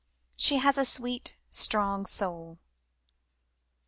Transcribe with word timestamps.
"SHE 0.35 0.55
HAS 0.57 0.77
A 0.79 0.85
SWEET, 0.85 1.35
STRONG 1.51 2.07
SOUL." 2.07 2.57